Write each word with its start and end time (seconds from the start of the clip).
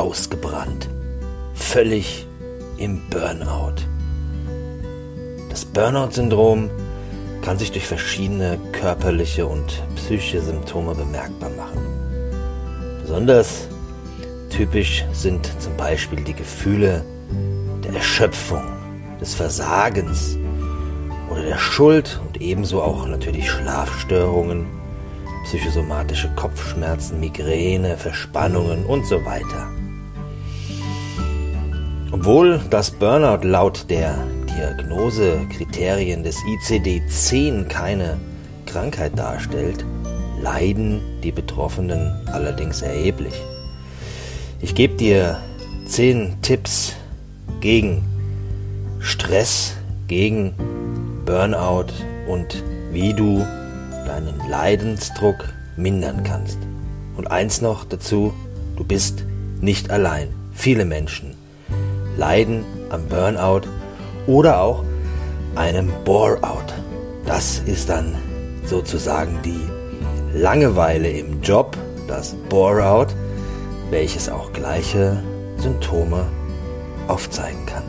ausgebrannt, 0.00 0.88
völlig 1.54 2.26
im 2.78 3.00
Burnout. 3.10 3.82
Das 5.50 5.64
Burnout-Syndrom 5.64 6.70
kann 7.42 7.58
sich 7.58 7.72
durch 7.72 7.86
verschiedene 7.86 8.58
körperliche 8.72 9.46
und 9.46 9.82
psychische 9.96 10.40
Symptome 10.40 10.94
bemerkbar 10.94 11.50
machen. 11.50 11.80
Besonders 13.02 13.68
typisch 14.50 15.04
sind 15.12 15.50
zum 15.60 15.76
Beispiel 15.76 16.22
die 16.22 16.34
Gefühle 16.34 17.04
der 17.84 17.94
Erschöpfung, 17.94 18.62
des 19.20 19.34
Versagens 19.34 20.38
oder 21.30 21.42
der 21.42 21.58
Schuld 21.58 22.20
und 22.26 22.40
ebenso 22.40 22.82
auch 22.82 23.06
natürlich 23.06 23.50
Schlafstörungen, 23.50 24.66
psychosomatische 25.44 26.30
Kopfschmerzen, 26.36 27.20
Migräne, 27.20 27.96
Verspannungen 27.96 28.84
und 28.86 29.06
so 29.06 29.24
weiter. 29.24 29.68
Obwohl 32.12 32.60
das 32.70 32.90
Burnout 32.90 33.46
laut 33.46 33.86
der 33.88 34.18
Diagnosekriterien 34.48 36.24
des 36.24 36.36
ICD-10 36.38 37.68
keine 37.68 38.18
Krankheit 38.66 39.16
darstellt, 39.16 39.84
leiden 40.42 41.00
die 41.22 41.30
Betroffenen 41.30 42.12
allerdings 42.32 42.82
erheblich. 42.82 43.34
Ich 44.60 44.74
gebe 44.74 44.96
dir 44.96 45.38
10 45.86 46.42
Tipps 46.42 46.94
gegen 47.60 48.02
Stress, 48.98 49.76
gegen 50.08 50.54
Burnout 51.24 51.92
und 52.26 52.64
wie 52.90 53.14
du 53.14 53.46
deinen 54.04 54.36
Leidensdruck 54.50 55.52
mindern 55.76 56.24
kannst. 56.24 56.58
Und 57.16 57.30
eins 57.30 57.60
noch 57.60 57.84
dazu, 57.84 58.32
du 58.76 58.82
bist 58.82 59.24
nicht 59.60 59.90
allein. 59.90 60.28
Viele 60.52 60.84
Menschen 60.84 61.39
leiden 62.16 62.64
am 62.90 63.06
Burnout 63.06 63.62
oder 64.26 64.60
auch 64.60 64.84
einem 65.54 65.90
Bore-out. 66.04 66.74
Das 67.26 67.60
ist 67.66 67.88
dann 67.88 68.14
sozusagen 68.64 69.38
die 69.44 69.60
Langeweile 70.38 71.10
im 71.10 71.40
Job, 71.42 71.76
das 72.06 72.34
Bore-out, 72.48 73.14
welches 73.90 74.28
auch 74.28 74.52
gleiche 74.52 75.22
Symptome 75.56 76.26
aufzeigen 77.08 77.66
kann. 77.66 77.82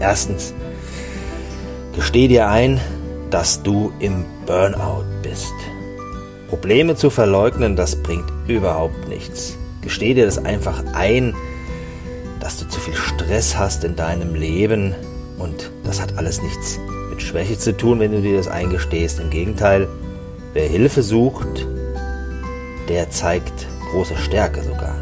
Erstens, 0.00 0.52
gesteh 1.94 2.28
dir 2.28 2.48
ein, 2.48 2.80
dass 3.30 3.62
du 3.62 3.92
im 3.98 4.24
Burnout 4.46 5.04
bist. 5.22 5.54
Probleme 6.48 6.94
zu 6.94 7.10
verleugnen, 7.10 7.74
das 7.74 7.96
bringt 7.96 8.30
überhaupt 8.46 9.08
nichts. 9.08 9.56
Gesteh 9.80 10.14
dir 10.14 10.26
das 10.26 10.38
einfach 10.38 10.82
ein, 10.92 11.34
dass 12.46 12.58
du 12.58 12.68
zu 12.68 12.78
viel 12.78 12.94
Stress 12.94 13.58
hast 13.58 13.82
in 13.82 13.96
deinem 13.96 14.36
Leben 14.36 14.94
und 15.36 15.72
das 15.82 16.00
hat 16.00 16.16
alles 16.16 16.40
nichts 16.40 16.78
mit 17.10 17.20
Schwäche 17.20 17.58
zu 17.58 17.76
tun, 17.76 17.98
wenn 17.98 18.12
du 18.12 18.22
dir 18.22 18.36
das 18.36 18.46
eingestehst. 18.46 19.18
Im 19.18 19.30
Gegenteil, 19.30 19.88
wer 20.52 20.68
Hilfe 20.68 21.02
sucht, 21.02 21.66
der 22.88 23.10
zeigt 23.10 23.66
große 23.90 24.16
Stärke 24.16 24.62
sogar. 24.62 24.94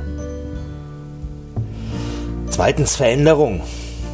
Zweitens 2.48 2.96
Veränderung. 2.96 3.60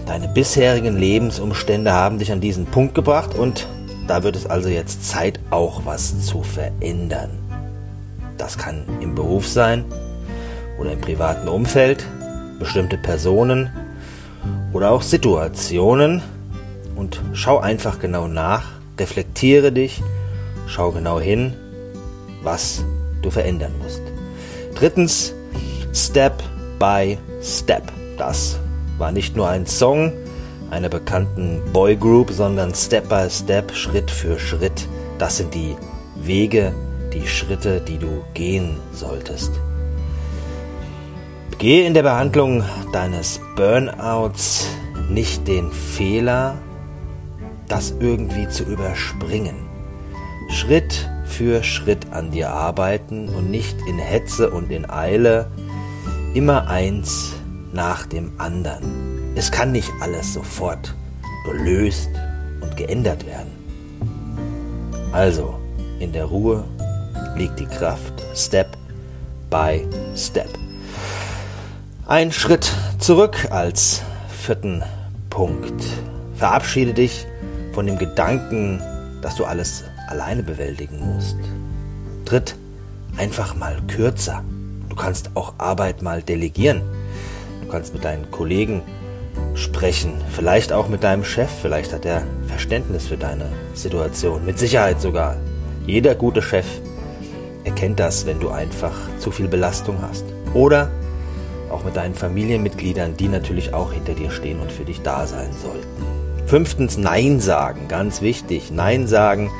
Deine 0.06 0.26
bisherigen 0.26 0.96
Lebensumstände 0.96 1.92
haben 1.92 2.18
dich 2.18 2.32
an 2.32 2.40
diesen 2.40 2.66
Punkt 2.66 2.96
gebracht 2.96 3.36
und 3.36 3.68
da 4.08 4.24
wird 4.24 4.34
es 4.34 4.46
also 4.46 4.68
jetzt 4.68 5.08
Zeit, 5.08 5.38
auch 5.50 5.82
was 5.84 6.26
zu 6.26 6.42
verändern. 6.42 7.30
Das 8.38 8.58
kann 8.58 8.82
im 9.00 9.14
Beruf 9.14 9.46
sein 9.46 9.84
oder 10.80 10.90
im 10.90 11.00
privaten 11.00 11.46
Umfeld, 11.46 12.04
bestimmte 12.60 12.96
Personen 12.96 13.70
oder 14.72 14.92
auch 14.92 15.02
Situationen. 15.02 16.22
Und 16.94 17.20
schau 17.32 17.58
einfach 17.58 17.98
genau 17.98 18.28
nach, 18.28 18.68
reflektiere 18.98 19.72
dich, 19.72 20.02
schau 20.66 20.92
genau 20.92 21.18
hin, 21.18 21.54
was 22.42 22.84
du 23.22 23.30
verändern 23.30 23.72
musst. 23.82 24.02
Drittens, 24.76 25.34
Step 25.92 26.42
by 26.78 27.18
Step. 27.42 27.90
Das 28.16 28.58
war 28.98 29.10
nicht 29.10 29.34
nur 29.34 29.48
ein 29.48 29.66
Song 29.66 30.12
einer 30.70 30.88
bekannten 30.88 31.60
Boygroup, 31.72 32.30
sondern 32.30 32.74
Step 32.74 33.08
by 33.08 33.28
Step, 33.28 33.72
Schritt 33.72 34.10
für 34.10 34.38
Schritt. 34.38 34.86
Das 35.18 35.38
sind 35.38 35.54
die 35.54 35.74
Wege, 36.16 36.72
die 37.12 37.26
Schritte, 37.26 37.80
die 37.80 37.98
du 37.98 38.24
gehen 38.34 38.76
solltest. 38.92 39.50
Gehe 41.60 41.86
in 41.86 41.92
der 41.92 42.04
Behandlung 42.04 42.64
deines 42.90 43.38
Burnouts 43.54 44.66
nicht 45.10 45.46
den 45.46 45.70
Fehler, 45.70 46.56
das 47.68 47.92
irgendwie 48.00 48.48
zu 48.48 48.64
überspringen. 48.64 49.56
Schritt 50.48 51.10
für 51.26 51.62
Schritt 51.62 52.14
an 52.14 52.30
dir 52.30 52.48
arbeiten 52.48 53.28
und 53.28 53.50
nicht 53.50 53.76
in 53.86 53.98
Hetze 53.98 54.48
und 54.48 54.72
in 54.72 54.88
Eile 54.88 55.50
immer 56.32 56.66
eins 56.66 57.34
nach 57.74 58.06
dem 58.06 58.32
anderen. 58.38 59.34
Es 59.34 59.50
kann 59.50 59.70
nicht 59.70 59.92
alles 60.00 60.32
sofort 60.32 60.94
gelöst 61.44 62.08
und 62.62 62.74
geändert 62.78 63.26
werden. 63.26 63.52
Also, 65.12 65.58
in 65.98 66.10
der 66.10 66.24
Ruhe 66.24 66.64
liegt 67.36 67.60
die 67.60 67.66
Kraft, 67.66 68.14
Step 68.34 68.78
by 69.50 69.86
Step. 70.16 70.48
Ein 72.10 72.32
Schritt 72.32 72.74
zurück 72.98 73.46
als 73.50 74.02
vierten 74.28 74.82
Punkt. 75.30 75.80
Verabschiede 76.34 76.92
dich 76.92 77.24
von 77.72 77.86
dem 77.86 77.98
Gedanken, 77.98 78.82
dass 79.22 79.36
du 79.36 79.44
alles 79.44 79.84
alleine 80.08 80.42
bewältigen 80.42 80.98
musst. 80.98 81.36
Tritt 82.24 82.56
einfach 83.16 83.54
mal 83.54 83.80
kürzer. 83.86 84.42
Du 84.88 84.96
kannst 84.96 85.30
auch 85.36 85.54
Arbeit 85.58 86.02
mal 86.02 86.20
delegieren 86.20 86.82
kannst 87.70 87.94
mit 87.94 88.04
deinen 88.04 88.28
Kollegen 88.32 88.82
sprechen, 89.54 90.14
vielleicht 90.30 90.72
auch 90.72 90.88
mit 90.88 91.04
deinem 91.04 91.22
Chef, 91.22 91.48
vielleicht 91.62 91.92
hat 91.92 92.04
er 92.04 92.24
Verständnis 92.48 93.06
für 93.06 93.18
deine 93.18 93.46
Situation, 93.74 94.44
mit 94.44 94.58
Sicherheit 94.58 95.00
sogar. 95.00 95.36
Jeder 95.86 96.16
gute 96.16 96.42
Chef 96.42 96.66
erkennt 97.62 98.00
das, 98.00 98.26
wenn 98.26 98.40
du 98.40 98.48
einfach 98.48 98.96
zu 99.20 99.30
viel 99.30 99.46
Belastung 99.46 100.02
hast. 100.02 100.24
Oder 100.54 100.90
auch 101.70 101.84
mit 101.84 101.96
deinen 101.96 102.14
Familienmitgliedern, 102.14 103.16
die 103.16 103.28
natürlich 103.28 103.74
auch 103.74 103.92
hinter 103.92 104.14
dir 104.14 104.30
stehen 104.30 104.60
und 104.60 104.72
für 104.72 104.84
dich 104.84 105.02
da 105.02 105.26
sein 105.26 105.50
sollten. 105.62 106.46
Fünftens, 106.46 106.96
Nein 106.96 107.40
sagen, 107.40 107.88
ganz 107.88 108.22
wichtig. 108.22 108.70
Nein 108.72 109.06
sagen, 109.06 109.50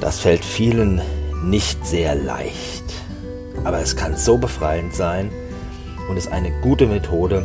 das 0.00 0.20
fällt 0.20 0.44
vielen 0.44 1.00
nicht 1.44 1.84
sehr 1.86 2.14
leicht. 2.14 2.84
Aber 3.64 3.80
es 3.80 3.96
kann 3.96 4.16
so 4.16 4.38
befreiend 4.38 4.94
sein, 4.94 5.30
und 6.08 6.16
ist 6.16 6.30
eine 6.30 6.50
gute 6.60 6.86
Methode, 6.86 7.44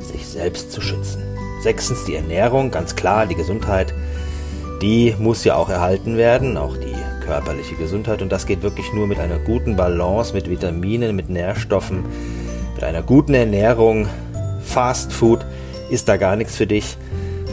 sich 0.00 0.26
selbst 0.26 0.72
zu 0.72 0.80
schützen. 0.80 1.22
Sechstens 1.62 2.04
die 2.04 2.14
Ernährung, 2.14 2.70
ganz 2.70 2.96
klar, 2.96 3.26
die 3.26 3.34
Gesundheit, 3.34 3.94
die 4.82 5.14
muss 5.18 5.44
ja 5.44 5.56
auch 5.56 5.68
erhalten 5.68 6.16
werden, 6.16 6.56
auch 6.56 6.76
die 6.76 6.94
körperliche 7.24 7.74
Gesundheit 7.74 8.22
und 8.22 8.30
das 8.30 8.46
geht 8.46 8.62
wirklich 8.62 8.92
nur 8.92 9.06
mit 9.06 9.18
einer 9.18 9.38
guten 9.38 9.74
Balance, 9.74 10.32
mit 10.32 10.48
Vitaminen, 10.48 11.16
mit 11.16 11.28
Nährstoffen, 11.28 12.04
mit 12.76 12.84
einer 12.84 13.02
guten 13.02 13.32
Ernährung. 13.32 14.06
Fast 14.62 15.10
Food 15.10 15.44
ist 15.88 16.08
da 16.08 16.18
gar 16.18 16.36
nichts 16.36 16.56
für 16.56 16.66
dich. 16.66 16.98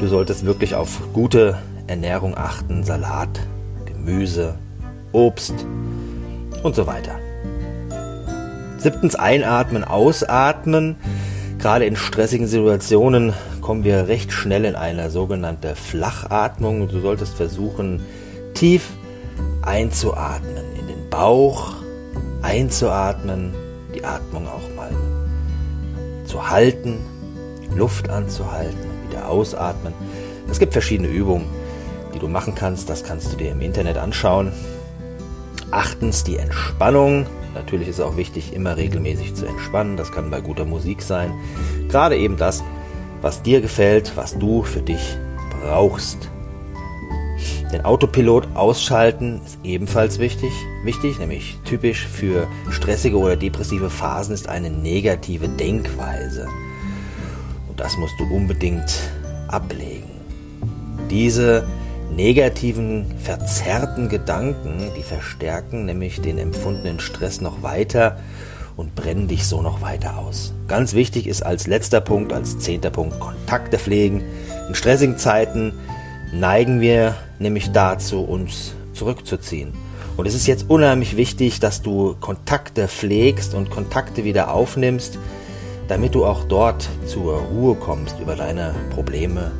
Du 0.01 0.07
solltest 0.07 0.45
wirklich 0.45 0.75
auf 0.75 0.99
gute 1.13 1.57
Ernährung 1.87 2.37
achten, 2.37 2.83
Salat, 2.83 3.39
Gemüse, 3.85 4.55
Obst 5.13 5.53
und 6.61 6.75
so 6.75 6.87
weiter. 6.87 7.15
Siebtens 8.77 9.15
einatmen, 9.15 9.85
ausatmen. 9.85 10.97
Gerade 11.57 11.85
in 11.85 11.95
stressigen 11.95 12.47
Situationen 12.47 13.31
kommen 13.61 13.85
wir 13.85 14.09
recht 14.09 14.33
schnell 14.33 14.65
in 14.65 14.75
eine 14.75 15.09
sogenannte 15.09 15.75
Flachatmung. 15.77 16.89
Du 16.89 16.99
solltest 16.99 17.35
versuchen, 17.35 18.01
tief 18.55 18.89
einzuatmen, 19.61 20.65
in 20.77 20.87
den 20.87 21.09
Bauch 21.09 21.75
einzuatmen, 22.41 23.53
die 23.95 24.03
Atmung 24.03 24.47
auch 24.47 24.75
mal 24.75 24.91
zu 26.33 26.49
halten, 26.49 26.97
Luft 27.75 28.09
anzuhalten, 28.09 28.89
wieder 29.07 29.29
ausatmen. 29.29 29.93
Es 30.49 30.57
gibt 30.57 30.73
verschiedene 30.73 31.07
Übungen, 31.07 31.45
die 32.11 32.17
du 32.17 32.27
machen 32.27 32.55
kannst. 32.55 32.89
Das 32.89 33.03
kannst 33.03 33.31
du 33.31 33.37
dir 33.37 33.51
im 33.51 33.61
Internet 33.61 33.99
anschauen. 33.99 34.51
Achtens 35.69 36.23
die 36.23 36.37
Entspannung. 36.37 37.27
Natürlich 37.53 37.87
ist 37.87 37.99
es 37.99 38.01
auch 38.01 38.17
wichtig, 38.17 38.51
immer 38.51 38.77
regelmäßig 38.77 39.35
zu 39.35 39.45
entspannen. 39.45 39.95
Das 39.95 40.11
kann 40.11 40.31
bei 40.31 40.41
guter 40.41 40.65
Musik 40.65 41.03
sein. 41.03 41.31
Gerade 41.87 42.17
eben 42.17 42.35
das, 42.35 42.63
was 43.21 43.43
dir 43.43 43.61
gefällt, 43.61 44.13
was 44.15 44.35
du 44.35 44.63
für 44.63 44.81
dich 44.81 45.15
brauchst. 45.61 46.31
Den 47.73 47.85
Autopilot 47.85 48.49
ausschalten 48.53 49.41
ist 49.43 49.57
ebenfalls 49.63 50.19
wichtig, 50.19 50.53
wichtig, 50.83 51.17
nämlich 51.17 51.57
typisch 51.65 52.05
für 52.05 52.47
stressige 52.69 53.17
oder 53.17 53.35
depressive 53.35 53.89
Phasen 53.89 54.35
ist 54.35 54.47
eine 54.47 54.69
negative 54.69 55.49
Denkweise. 55.49 56.47
Und 57.67 57.79
das 57.79 57.97
musst 57.97 58.13
du 58.19 58.25
unbedingt 58.25 58.99
ablegen. 59.47 60.11
Diese 61.09 61.65
negativen, 62.15 63.07
verzerrten 63.17 64.07
Gedanken, 64.07 64.91
die 64.95 65.01
verstärken 65.01 65.85
nämlich 65.85 66.21
den 66.21 66.37
empfundenen 66.37 66.99
Stress 66.99 67.41
noch 67.41 67.63
weiter 67.63 68.19
und 68.77 68.93
brennen 68.93 69.27
dich 69.27 69.47
so 69.47 69.63
noch 69.63 69.81
weiter 69.81 70.19
aus. 70.19 70.53
Ganz 70.67 70.93
wichtig 70.93 71.25
ist 71.25 71.43
als 71.43 71.65
letzter 71.65 72.01
Punkt, 72.01 72.33
als 72.33 72.59
zehnter 72.59 72.91
Punkt, 72.91 73.19
Kontakte 73.19 73.79
pflegen. 73.79 74.23
In 74.67 74.75
stressigen 74.75 75.17
Zeiten 75.17 75.73
neigen 76.33 76.81
wir 76.81 77.15
nämlich 77.39 77.71
dazu, 77.71 78.23
uns 78.23 78.73
zurückzuziehen. 78.93 79.73
Und 80.17 80.27
es 80.27 80.35
ist 80.35 80.47
jetzt 80.47 80.69
unheimlich 80.69 81.17
wichtig, 81.17 81.59
dass 81.59 81.81
du 81.81 82.15
Kontakte 82.19 82.87
pflegst 82.87 83.53
und 83.53 83.69
Kontakte 83.69 84.23
wieder 84.23 84.53
aufnimmst, 84.53 85.17
damit 85.87 86.15
du 86.15 86.25
auch 86.25 86.43
dort 86.43 86.87
zur 87.05 87.37
Ruhe 87.37 87.75
kommst, 87.75 88.19
über 88.19 88.35
deine 88.35 88.75
Probleme 88.91 89.51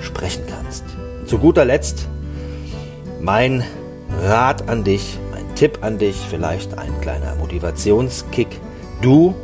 sprechen 0.00 0.44
kannst. 0.48 0.84
Zu 1.26 1.38
guter 1.38 1.64
Letzt 1.64 2.08
mein 3.20 3.64
Rat 4.22 4.68
an 4.68 4.84
dich, 4.84 5.18
mein 5.32 5.54
Tipp 5.54 5.78
an 5.80 5.98
dich, 5.98 6.16
vielleicht 6.28 6.76
ein 6.76 7.00
kleiner 7.00 7.34
Motivationskick. 7.36 8.48
Du 9.00 9.34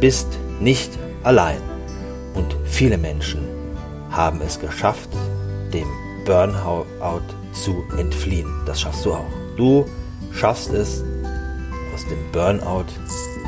bist 0.00 0.28
nicht 0.60 0.90
allein 1.22 1.60
und 2.34 2.56
viele 2.64 2.98
Menschen 2.98 3.40
haben 4.10 4.40
es 4.40 4.60
geschafft, 4.60 5.08
dem 5.72 5.88
Burnout 6.24 7.22
zu 7.52 7.84
entfliehen. 7.96 8.50
Das 8.66 8.80
schaffst 8.80 9.04
du 9.04 9.12
auch. 9.12 9.30
Du 9.56 9.86
schaffst 10.32 10.72
es, 10.72 11.02
aus 11.94 12.06
dem 12.06 12.18
Burnout 12.32 12.86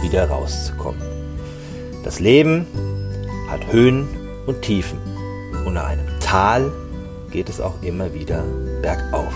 wieder 0.03 0.29
rauszukommen. 0.29 1.01
Das 2.05 2.21
Leben 2.21 2.67
hat 3.49 3.61
Höhen 3.71 4.09
und 4.47 4.63
Tiefen. 4.63 4.99
Und 5.67 5.75
nach 5.75 5.87
einem 5.87 6.07
Tal 6.21 6.73
geht 7.31 7.49
es 7.49 7.61
auch 7.61 7.81
immer 7.83 8.13
wieder 8.15 8.43
bergauf. 8.83 9.33